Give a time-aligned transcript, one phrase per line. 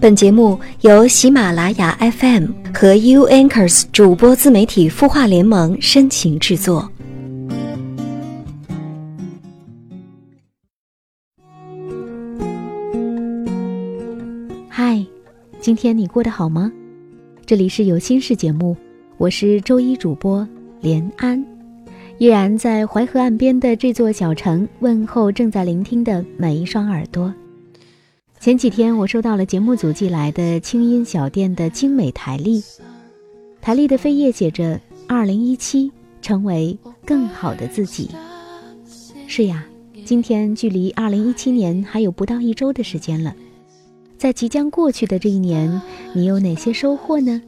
[0.00, 6.90] 本节目由喜马拉雅 FM 和 U Anchors 主播自媒体孵化联盟深情制作。
[14.70, 15.04] 嗨，
[15.60, 16.72] 今天你过得好吗？
[17.44, 18.74] 这里是有心事节目，
[19.18, 20.48] 我是周一主播
[20.80, 21.44] 连安，
[22.16, 27.30] 依然在淮河岸边的这座小城问候正在聆听的每一双耳朵。
[28.40, 32.64] 前几天我收到了节目组寄来的清音小店的精美台历，
[33.60, 35.92] 台历的扉页写着“二零一七，
[36.22, 38.08] 成为更好的自己”。
[39.28, 39.66] 是呀，
[40.06, 43.36] 今天距离二零一七年还有不到一周的时间了。
[44.16, 45.82] 在即将过去的这一年，
[46.14, 47.42] 你有哪些收获呢？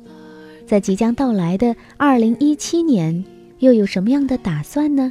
[0.67, 3.25] 在即将到来的二零一七年，
[3.61, 5.11] 又有什么样的打算呢？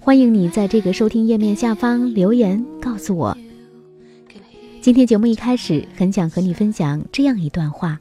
[0.00, 3.36] 欢迎你在这个收听页面下方留言告诉我。
[4.80, 7.98] 今天节目一开始，很想和你分享这样一段话：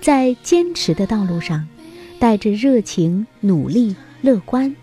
[0.00, 1.68] 在坚持的道路上，
[2.18, 4.74] 带着热情、努力、乐观，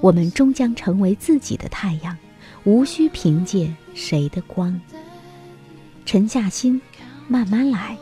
[0.00, 2.16] 我们终将成为自己的太阳，
[2.64, 4.80] 无需凭借谁的光。
[6.06, 6.80] 沉下心，
[7.28, 7.96] 慢慢来，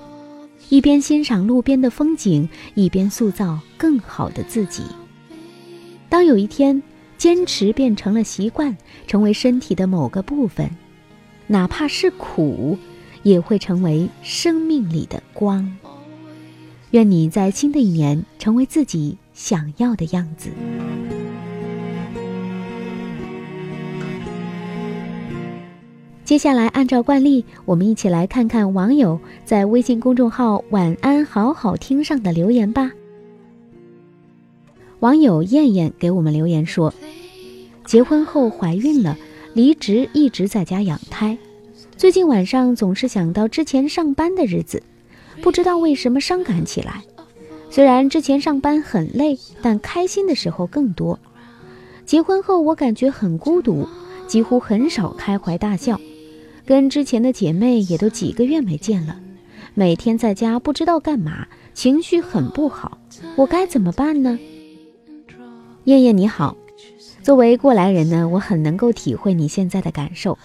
[0.68, 4.84] 一边欣赏路边的风景，一边塑造更好的自己。
[6.08, 6.80] 当有一天，
[7.18, 8.74] 坚持变成了习惯，
[9.08, 10.70] 成为身体的某个部分。
[11.50, 12.78] 哪怕是苦，
[13.22, 15.76] 也会成为生命里的光。
[16.92, 20.50] 愿你在新的一年成为自己想要的样子。
[26.24, 32.92] 接下来，按照惯例，我们一起来看看网友在微信公众号“晚安好好听”上的留言吧。
[35.00, 36.92] 网友燕燕给我们留言说
[37.86, 39.16] ：“结婚后怀孕了。”
[39.58, 41.36] 离职一直在家养胎，
[41.96, 44.84] 最近晚上总是想到之前上班的日子，
[45.42, 47.02] 不知道为什么伤感起来。
[47.68, 51.18] 虽然之前上班很累，但开心的时候更多。
[52.06, 53.88] 结婚后我感觉很孤独，
[54.28, 56.00] 几乎很少开怀大笑，
[56.64, 59.20] 跟之前的姐妹也都几个月没见了，
[59.74, 62.96] 每天在家不知道干嘛，情绪很不好，
[63.34, 64.38] 我该怎么办呢？
[65.82, 66.56] 燕燕你好。
[67.22, 70.38] 作为过来人呢，我很能够体会你现在的感受。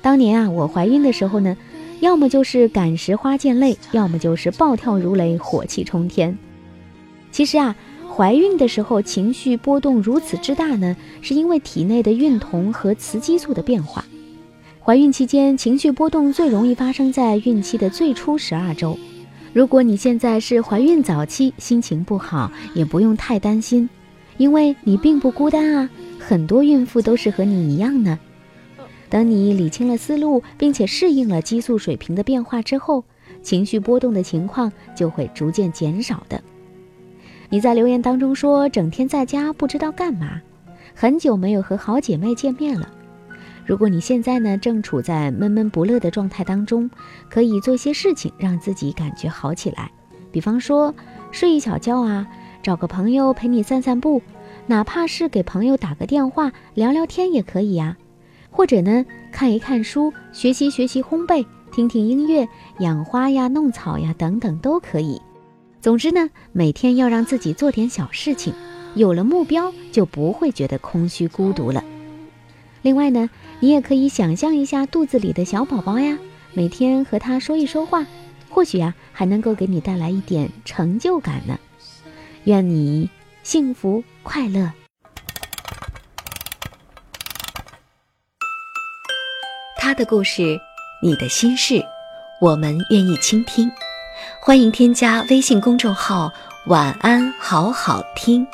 [0.00, 1.56] 当年啊，我怀孕的时候呢，
[2.00, 6.36] 要么就是感时花溅泪，要么就是暴跳如雷，火气冲天。
[7.30, 7.76] 其实啊，
[8.14, 14.04] 怀孕的时候情绪波动如此之大呢，是因为体内的孕酮和雌激素的变化。
[14.80, 18.98] 怀孕期间情绪波动最容易发生在孕期的最初十二周。
[19.52, 23.88] 如果你现在是怀孕早期，心情不好，也不用太担心，
[24.36, 25.90] 因为你并不孤单啊。
[26.18, 28.18] 很多孕妇都是和你一样呢。
[29.08, 33.04] 等你理清了思路，并且适应了激素水平的变化之后，
[33.42, 36.42] 情绪波动的情况就会逐渐减少的。
[37.50, 40.40] 你在留言当中说，整天在家不知道干嘛，
[40.94, 42.88] 很久没有和好姐妹见面了。
[43.66, 46.90] 如果你现在呢正处在闷闷不乐的状态当中，
[47.28, 49.90] 可以做些事情让自己感觉好起来，
[50.30, 50.94] 比方说
[51.30, 52.26] 睡一小觉啊，
[52.62, 54.22] 找个朋友陪你散散步。
[54.66, 57.96] 哪怕是给朋友打个电话聊聊天也可以呀，
[58.50, 65.20] 或者呢看一看书，学习学习烘焙，听听音乐，养花呀、弄草呀等等都可以。
[65.80, 68.54] 总之呢，每天要让自己做点小事情，
[68.94, 71.82] 有了目标就不会觉得空虚孤独了。
[72.82, 76.16] 另外呢，你也可以想象一下肚子里的小宝宝呀，
[76.52, 78.06] 每天和他说一说话，
[78.48, 81.58] 或许呀还能够给你带来一点成就感呢。
[82.44, 83.08] 愿你。
[83.42, 84.70] 幸福快乐，
[89.76, 90.60] 他的故事，
[91.02, 91.84] 你的心事，
[92.40, 93.68] 我们愿意倾听。
[94.40, 96.30] 欢迎添加微信公众号
[96.70, 98.46] “晚安好好听”，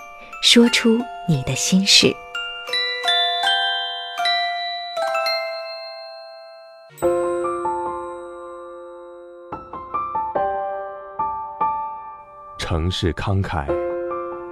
[0.43, 0.99] 说出
[1.29, 2.11] 你的心事。
[12.57, 13.78] 城市慷慨。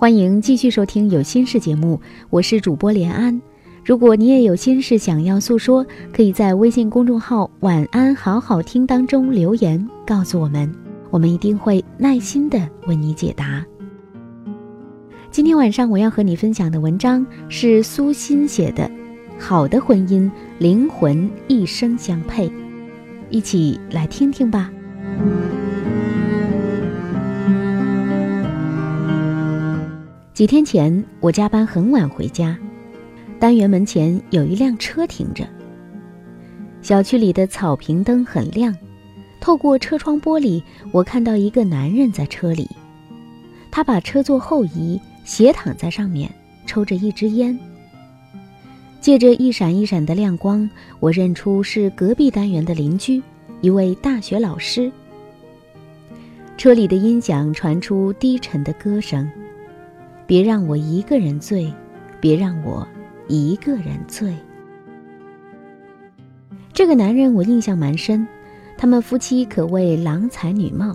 [0.00, 2.00] 欢迎继续收听《有心事》节目，
[2.30, 3.38] 我是主播连安。
[3.84, 10.74] 如果你也有心事想要诉说，可以在微信公众号“晚安好好听”当中留言告诉我们，
[11.10, 13.62] 我们一定会耐心的为你解答。
[15.30, 18.84] 今天晚上我要和你分享的文章是苏欣写的，
[19.38, 22.48] 《好的婚姻，灵魂一生相配》，
[23.28, 24.72] 一起来听听吧。
[30.40, 32.56] 几天前，我加班很晚回家，
[33.38, 35.46] 单元门前有一辆车停着。
[36.80, 38.74] 小区里的草坪灯很亮，
[39.38, 42.66] 透过车窗玻璃，我看到一个男人在车里。
[43.70, 46.34] 他把车座后移，斜躺在上面，
[46.64, 47.60] 抽着一支烟。
[48.98, 50.66] 借着一闪一闪的亮光，
[51.00, 53.22] 我认出是隔壁单元的邻居，
[53.60, 54.90] 一位大学老师。
[56.56, 59.30] 车里的音响传出低沉的歌声。
[60.30, 61.74] 别让我一个人醉，
[62.20, 62.86] 别让我
[63.26, 64.32] 一个人醉。
[66.72, 68.24] 这个男人我印象蛮深，
[68.78, 70.94] 他们夫妻可谓郎才女貌，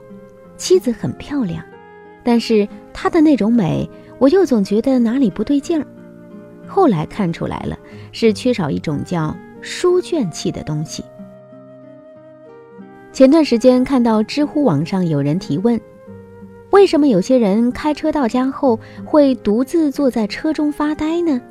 [0.56, 1.62] 妻子很漂亮，
[2.24, 3.90] 但是他的那种美，
[4.20, 5.86] 我又总觉得哪里不对劲儿。
[6.66, 7.78] 后来看出来了，
[8.14, 11.04] 是缺少一种叫书卷气的东西。
[13.12, 15.78] 前段时间看到知乎网上有人提问。
[16.76, 21.42] 为什么有些人开车到家后会独自坐在车中发呆呢？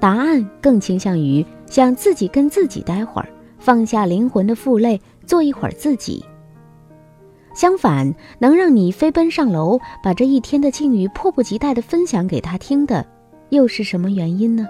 [0.00, 3.28] 答案更倾向于想自己跟自己待会儿，
[3.58, 6.24] 放下灵魂的负累，做一会儿自己。
[7.54, 13.04] 相反，能让你飞奔上楼，把这一天的境遇迫不及待地分享给他听的，
[13.50, 14.66] 又是什么原因呢？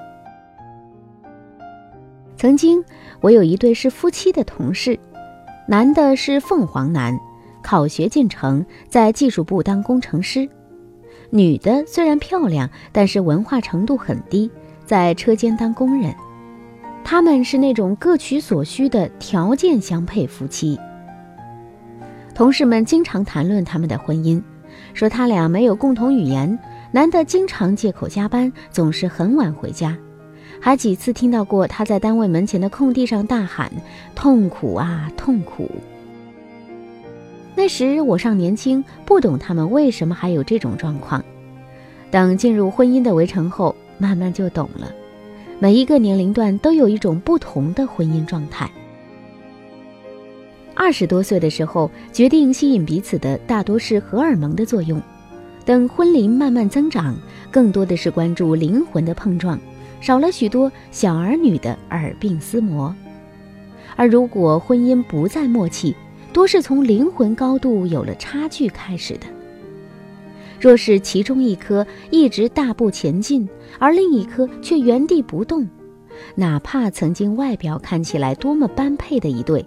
[2.36, 2.84] 曾经，
[3.20, 4.98] 我有一对是夫妻的同事，
[5.68, 7.16] 男的是凤凰男。
[7.64, 10.46] 考学进城，在技术部当工程师。
[11.30, 14.50] 女的虽然漂亮，但是文化程度很低，
[14.84, 16.14] 在车间当工人。
[17.02, 20.78] 他们是那种各取所需的条件相配夫妻。
[22.34, 24.42] 同事们经常谈论他们的婚姻，
[24.92, 26.58] 说他俩没有共同语言。
[26.92, 29.96] 男的经常借口加班，总是很晚回家，
[30.60, 33.72] 还几次听到过他在单位门前的空地上大喊
[34.14, 35.70] ：“痛苦啊，痛苦！”
[37.56, 41.24] 那时我尚年轻，不懂他们为什么还有这种状况。
[42.10, 44.92] 等进入婚姻的围城后，慢慢就懂了。
[45.60, 48.68] 每一个年龄段都有一种不同的婚姻状态。
[50.74, 55.00] 二十多岁的时候，决定吸引彼此的大多是荷尔蒙的作用；
[55.64, 57.16] 等婚龄慢慢增长，
[57.52, 59.58] 更多的是关注灵魂的碰撞，
[60.00, 62.92] 少了许多小儿女的耳鬓厮磨。
[63.94, 65.94] 而如果婚姻不再默契，
[66.34, 69.26] 多是从灵魂高度有了差距开始的。
[70.60, 73.48] 若是其中一颗一直大步前进，
[73.78, 75.66] 而另一颗却原地不动，
[76.34, 79.64] 哪怕曾经外表看起来多么般配的一对，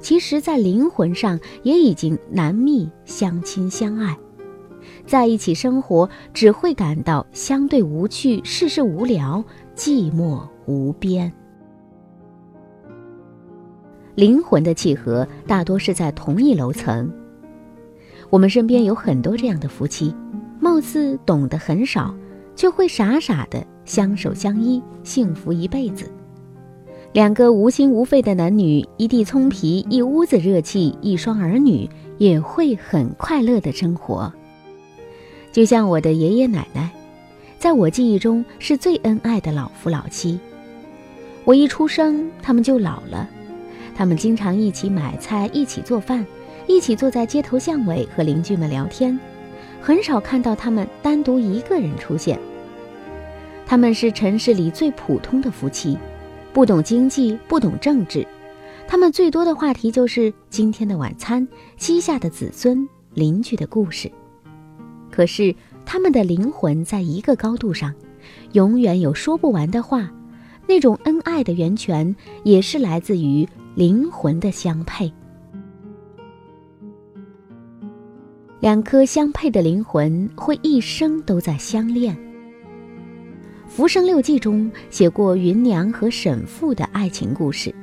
[0.00, 4.16] 其实，在灵魂上也已经难觅相亲相爱，
[5.06, 9.44] 在一起生活只会感到相对无趣、世事无聊、
[9.76, 11.30] 寂寞无边。
[14.16, 17.12] 灵魂的契合大多是在同一楼层。
[18.30, 20.12] 我们身边有很多这样的夫妻，
[20.58, 22.14] 貌似懂得很少，
[22.56, 26.10] 却会傻傻的相守相依，幸福一辈子。
[27.12, 34.32] 两个无心无肺的男女，一地葱皮，一屋子热气，一双儿女，也会很快乐的生活。
[35.52, 36.90] 就像我的爷爷奶奶，
[37.58, 40.40] 在我记忆中是最恩爱的老夫老妻。
[41.44, 43.28] 我一出生，他们就老了。
[43.96, 46.24] 他们经常一起买菜，一起做饭，
[46.66, 49.18] 一起坐在街头巷尾和邻居们聊天，
[49.80, 52.38] 很少看到他们单独一个人出现。
[53.64, 55.96] 他们是城市里最普通的夫妻，
[56.52, 58.26] 不懂经济，不懂政治，
[58.86, 61.48] 他们最多的话题就是今天的晚餐、
[61.78, 64.12] 膝下的子孙、邻居的故事。
[65.10, 65.54] 可是
[65.86, 67.94] 他们的灵魂在一个高度上，
[68.52, 70.10] 永远有说不完的话。
[70.68, 73.48] 那种恩爱的源泉，也是来自于。
[73.76, 75.12] 灵魂的相配，
[78.58, 82.16] 两颗相配的灵魂会一生都在相恋。
[83.68, 87.74] 《浮生六记》中写过芸娘和沈复的爱情故事。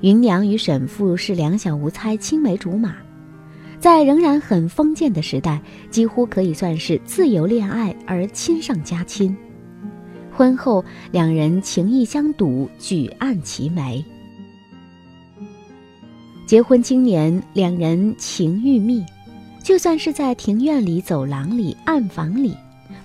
[0.00, 2.96] 芸娘与沈复是两小无猜、青梅竹马，
[3.78, 5.60] 在仍然很封建的时代，
[5.90, 9.36] 几乎可以算是自由恋爱而亲上加亲。
[10.32, 14.02] 婚后，两人情意相笃，举案齐眉。
[16.46, 19.04] 结婚今年，两人情愈密，
[19.64, 22.56] 就算是在庭院里、走廊里、暗房里，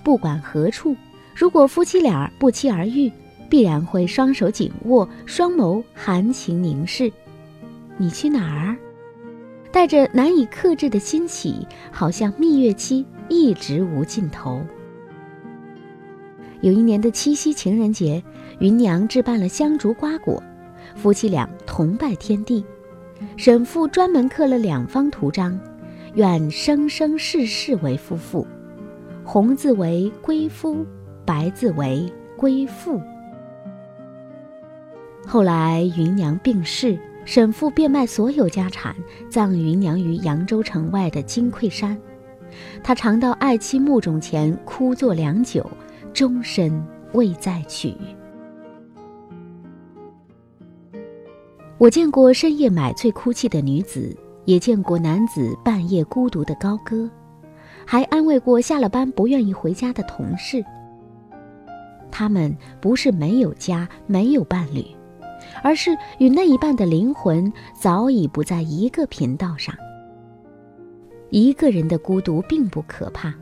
[0.04, 0.94] 不管何处，
[1.34, 3.10] 如果夫妻俩不期而遇，
[3.50, 7.12] 必然会双手紧握，双眸含情凝视。
[7.96, 8.76] 你去哪儿？
[9.72, 14.62] 带着难以克制的欣喜，好像蜜月期一直无尽头。
[16.60, 18.22] 有一年的七夕情人节，
[18.60, 20.40] 芸娘置办了香烛瓜果，
[20.94, 22.64] 夫妻俩同拜天地。
[23.36, 25.58] 沈父专门刻了两方图章，
[26.14, 28.46] 愿生生世世为夫妇，
[29.24, 30.86] 红字为归夫，
[31.24, 33.00] 白字为归妇。
[35.26, 36.98] 后来芸娘病逝。
[37.24, 38.96] 沈父变卖所有家产，
[39.30, 41.96] 葬芸娘于扬州城外的金匮山。
[42.82, 45.64] 他常到爱妻墓冢前哭坐良久，
[46.12, 47.94] 终身未再娶。
[51.78, 57.10] 我见过深夜买醉哭泣的女子，也见过男子半夜孤独的高歌，
[57.84, 60.64] 还安慰过下了班不愿意回家的同事。
[62.10, 64.84] 他们不是没有家，没有伴侣。
[65.62, 69.74] 而是与那一半的灵魂早已不在一个频道上。
[71.30, 73.34] 一个人的孤独并不可怕，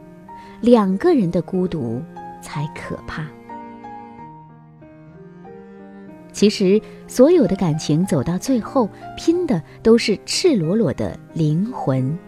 [0.61, 2.01] 两个人的孤独
[2.41, 3.27] 才可怕。
[6.33, 12.19] 其实，所有的感情走到最后，拼的都是赤裸裸的灵魂。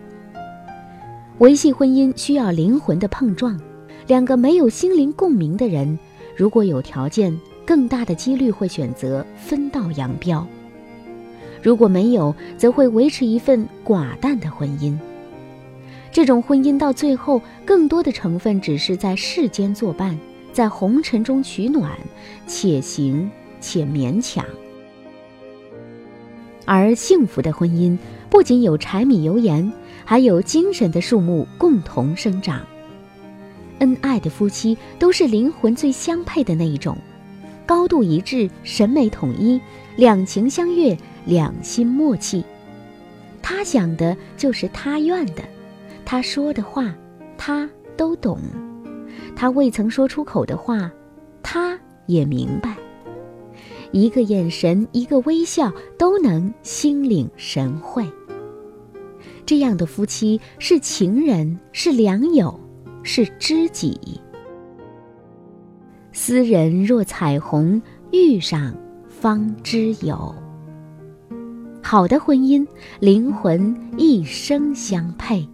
[1.38, 3.60] 维系婚姻需要灵魂的碰撞，
[4.06, 5.98] 两个没有心灵共鸣的人，
[6.36, 7.38] 如果有条件。
[7.64, 10.44] 更大的几率会选择分道扬镳。
[11.62, 14.98] 如果没有，则会维持一份寡淡的婚姻。
[16.10, 20.18] 这种婚姻到最后，更多的成分只是在世间作伴，
[20.52, 21.92] 在红尘中取暖，
[22.48, 23.30] 且行
[23.62, 24.44] 且勉强。
[26.66, 27.96] 而幸福的婚姻，
[28.28, 29.72] 不仅有柴米油盐，
[30.04, 32.60] 还有精神的树木共同生长。
[33.78, 36.96] 恩爱的夫妻，都是灵魂最相配的那一种。
[37.66, 39.60] 高度一致，审美统一，
[39.96, 42.44] 两情相悦，两心默契。
[43.40, 45.42] 他想的就是他愿的，
[46.04, 46.94] 他说的话，
[47.36, 48.38] 他都懂；
[49.34, 50.90] 他未曾说出口的话，
[51.42, 51.76] 他
[52.06, 52.76] 也明白。
[53.92, 58.04] 一个眼神，一个微笑，都能心领神会。
[59.44, 62.58] 这样的夫妻是情人，是良友，
[63.02, 64.00] 是知己。
[66.12, 67.80] 斯人若彩虹，
[68.12, 68.74] 遇上
[69.08, 70.34] 方知有。
[71.82, 72.66] 好的婚姻，
[73.00, 75.46] 灵魂一生相配。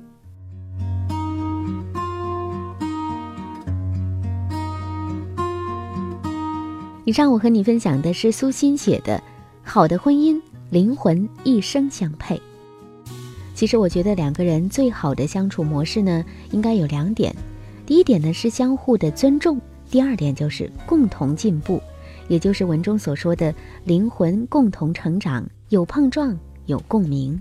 [7.08, 9.16] 以上我和你分享的是苏欣写的
[9.62, 10.38] 《好的婚姻，
[10.68, 12.36] 灵魂一生相配》。
[13.54, 17.34] 其实我觉得两个人最好的相处模式呢，应该有两点。
[17.86, 19.58] 第一点呢是相互的尊重。
[19.90, 21.80] 第二点就是共同进步，
[22.28, 27.40] 也就是文中所说的灵魂共同成长，有碰撞，有共鸣。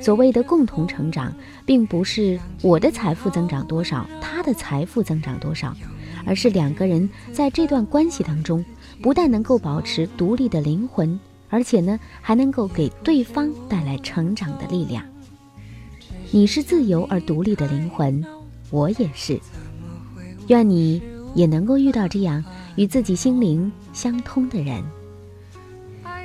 [0.00, 1.32] 所谓的共同成长，
[1.64, 5.72] 并不是我的财富增长多少，他的财富增长多少，
[6.24, 8.64] 而是两个人在这段关系当中，
[9.02, 15.04] 不但能够保持独立的灵魂，而且呢，还能够给对方带来成长的力量。
[16.30, 18.24] 你是自由而独立的灵魂，
[18.70, 19.40] 我也是。
[20.48, 21.02] 愿你。
[21.34, 22.44] 也能够遇到这样
[22.76, 24.84] 与自己心灵相通的人。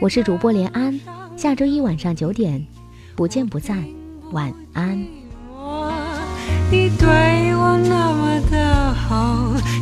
[0.02, 1.00] 我是主播连安，
[1.38, 2.68] 下周一晚上九点，
[3.16, 3.88] 不见不散，
[4.34, 5.00] 晚安。
[6.70, 9.54] 你对我那么的好，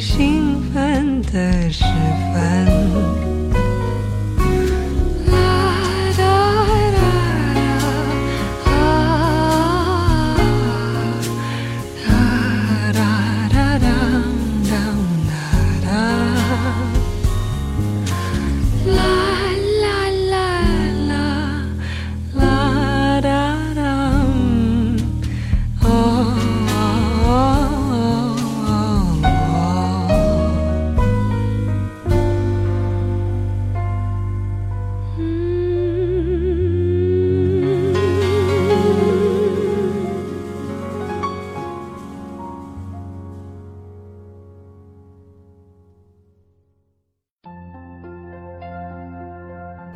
[0.00, 1.84] 兴奋的时
[2.32, 2.79] 分。